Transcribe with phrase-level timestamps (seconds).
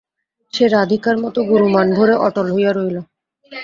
[0.53, 2.97] সে রাধিকার মতো গুরুমানভরে অটল হইয়া বসিয়া রহিল।